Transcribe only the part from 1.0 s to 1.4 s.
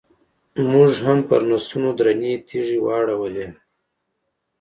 هم